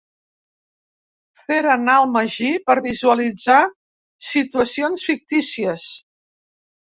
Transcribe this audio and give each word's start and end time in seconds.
Fer 1.51 1.57
anar 1.73 1.97
el 2.03 2.07
magí 2.13 2.49
per 2.69 2.77
visualitzar 2.85 3.59
situacions 4.31 5.05
fictícies. 5.11 5.87